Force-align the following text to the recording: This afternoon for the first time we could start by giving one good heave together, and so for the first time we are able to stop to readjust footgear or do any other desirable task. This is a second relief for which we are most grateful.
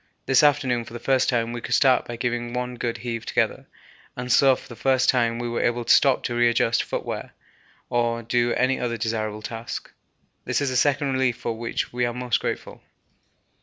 This 0.25 0.41
afternoon 0.41 0.83
for 0.83 0.93
the 0.93 0.99
first 0.99 1.29
time 1.29 1.53
we 1.53 1.61
could 1.61 1.75
start 1.75 2.05
by 2.07 2.15
giving 2.15 2.53
one 2.53 2.73
good 2.73 2.97
heave 2.97 3.23
together, 3.23 3.67
and 4.17 4.31
so 4.31 4.55
for 4.55 4.67
the 4.67 4.75
first 4.75 5.09
time 5.09 5.37
we 5.37 5.47
are 5.47 5.61
able 5.61 5.85
to 5.85 5.93
stop 5.93 6.23
to 6.23 6.33
readjust 6.33 6.81
footgear 6.81 7.33
or 7.87 8.23
do 8.23 8.51
any 8.53 8.79
other 8.79 8.97
desirable 8.97 9.43
task. 9.43 9.91
This 10.43 10.59
is 10.59 10.71
a 10.71 10.75
second 10.75 11.13
relief 11.13 11.37
for 11.37 11.55
which 11.55 11.93
we 11.93 12.03
are 12.07 12.15
most 12.15 12.39
grateful. 12.39 12.81